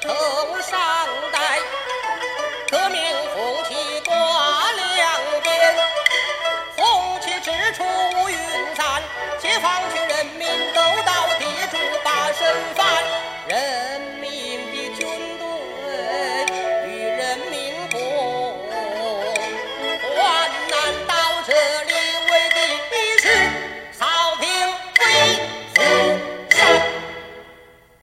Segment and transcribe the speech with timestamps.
[0.00, 0.10] 头
[0.62, 1.09] 上